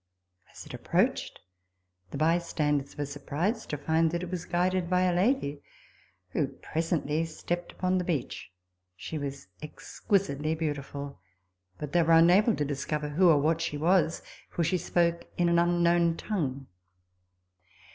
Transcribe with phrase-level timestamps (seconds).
[0.51, 1.39] As it approached,
[2.09, 3.69] the bystanders were surprised.
[3.69, 5.61] to find that it was guided by a lady,
[6.29, 8.51] who presently stepped upon the beach.
[8.95, 11.19] She was exquisitely beautiful;
[11.77, 15.49] but they were unable to discover who or what she was, for she spoke in
[15.49, 16.65] an unknown tongue.